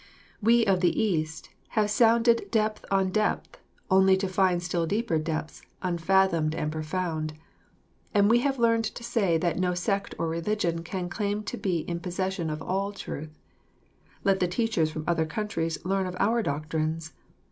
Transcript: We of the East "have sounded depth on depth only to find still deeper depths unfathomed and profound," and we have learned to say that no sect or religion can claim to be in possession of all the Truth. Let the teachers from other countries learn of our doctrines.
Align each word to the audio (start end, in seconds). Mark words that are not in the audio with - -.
We 0.41 0.65
of 0.65 0.79
the 0.79 0.99
East 0.99 1.49
"have 1.77 1.91
sounded 1.91 2.49
depth 2.49 2.85
on 2.89 3.11
depth 3.11 3.59
only 3.91 4.17
to 4.17 4.27
find 4.27 4.63
still 4.63 4.87
deeper 4.87 5.19
depths 5.19 5.61
unfathomed 5.83 6.55
and 6.55 6.71
profound," 6.71 7.33
and 8.11 8.27
we 8.27 8.39
have 8.39 8.57
learned 8.57 8.85
to 8.85 9.03
say 9.03 9.37
that 9.37 9.59
no 9.59 9.75
sect 9.75 10.15
or 10.17 10.27
religion 10.27 10.81
can 10.81 11.07
claim 11.07 11.43
to 11.43 11.55
be 11.55 11.81
in 11.81 11.99
possession 11.99 12.49
of 12.49 12.63
all 12.63 12.89
the 12.91 12.97
Truth. 12.97 13.37
Let 14.23 14.39
the 14.39 14.47
teachers 14.47 14.89
from 14.89 15.03
other 15.05 15.27
countries 15.27 15.77
learn 15.85 16.07
of 16.07 16.15
our 16.19 16.41
doctrines. 16.41 17.13